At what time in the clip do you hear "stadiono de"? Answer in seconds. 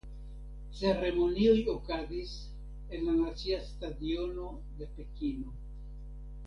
3.69-4.93